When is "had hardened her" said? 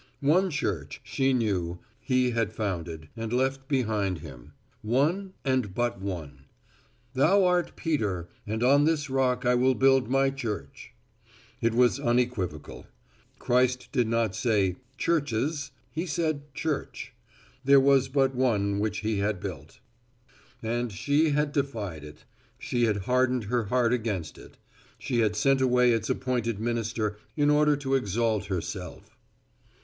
22.85-23.65